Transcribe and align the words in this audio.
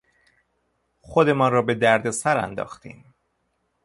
خودمان 1.01 1.51
را 1.51 1.61
به 1.61 1.75
دردسر 1.75 2.37
انداختیم. 2.37 3.13